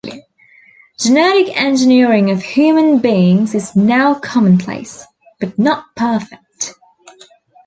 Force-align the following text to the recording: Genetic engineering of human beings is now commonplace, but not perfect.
Genetic 0.99 1.55
engineering 1.55 2.31
of 2.31 2.41
human 2.41 2.97
beings 2.97 3.53
is 3.53 3.75
now 3.75 4.15
commonplace, 4.15 5.05
but 5.39 5.59
not 5.59 5.95
perfect. 5.95 6.73